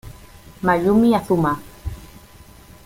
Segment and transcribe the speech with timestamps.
[0.65, 1.51] Mayumi Azuma